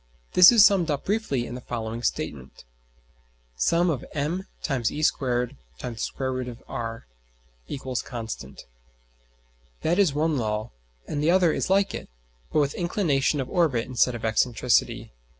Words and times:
This 0.33 0.51
is 0.51 0.65
summed 0.65 0.89
up 0.89 1.05
briefly 1.05 1.45
in 1.45 1.53
the 1.53 1.61
following 1.61 2.01
statement: 2.01 2.65
[Sigma](me^2 3.59 5.05
[square 5.05 5.51
root]r) 6.33 7.05
= 7.97 8.03
constant. 8.09 8.63
That 9.81 9.99
is 9.99 10.13
one 10.15 10.37
law, 10.39 10.71
and 11.07 11.21
the 11.21 11.29
other 11.29 11.53
is 11.53 11.69
like 11.69 11.93
it, 11.93 12.09
but 12.51 12.61
with 12.61 12.73
inclination 12.73 13.39
of 13.39 13.47
orbit 13.47 13.85
instead 13.85 14.15
of 14.15 14.23
excentricity, 14.25 15.03
viz. 15.03 15.11